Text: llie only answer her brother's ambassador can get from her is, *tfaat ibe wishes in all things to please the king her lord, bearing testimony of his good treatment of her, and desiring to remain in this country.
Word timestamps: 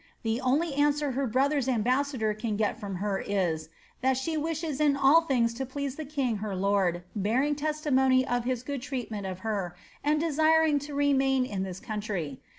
llie 0.25 0.39
only 0.41 0.73
answer 0.73 1.11
her 1.11 1.27
brother's 1.27 1.67
ambassador 1.69 2.33
can 2.33 2.57
get 2.57 2.79
from 2.79 2.95
her 2.95 3.19
is, 3.19 3.69
*tfaat 4.03 4.33
ibe 4.35 4.41
wishes 4.41 4.81
in 4.81 4.97
all 4.97 5.21
things 5.21 5.53
to 5.53 5.63
please 5.63 5.95
the 5.95 6.05
king 6.05 6.37
her 6.37 6.55
lord, 6.55 7.03
bearing 7.15 7.53
testimony 7.53 8.25
of 8.27 8.43
his 8.43 8.63
good 8.63 8.81
treatment 8.81 9.27
of 9.27 9.41
her, 9.41 9.75
and 10.03 10.19
desiring 10.19 10.79
to 10.79 10.95
remain 10.95 11.45
in 11.45 11.61
this 11.61 11.79
country. 11.79 12.39